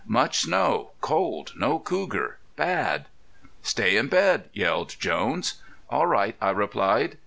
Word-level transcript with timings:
"Much 0.07 0.39
snow 0.39 0.89
cold 0.99 1.53
no 1.55 1.77
cougar 1.77 2.39
bad!" 2.55 3.05
"Stay 3.61 3.95
in 3.95 4.07
bed," 4.07 4.49
yelled 4.51 4.95
Jones. 4.99 5.61
"All 5.91 6.07
right," 6.07 6.35
I 6.41 6.49
replied. 6.49 7.19